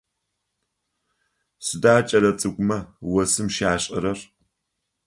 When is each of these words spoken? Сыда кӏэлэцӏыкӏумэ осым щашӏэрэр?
Сыда 1.65 1.95
кӏэлэцӏыкӏумэ 2.07 2.79
осым 3.21 3.47
щашӏэрэр? 3.55 4.19